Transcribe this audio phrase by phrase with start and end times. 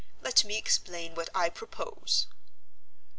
[0.23, 2.25] Let me explain what I propose."